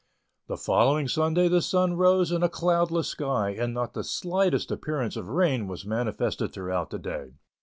[0.47, 5.15] The following Sunday the sun rose in a cloudless sky, and not the slightest appearance
[5.15, 7.33] of rain was manifested through the day.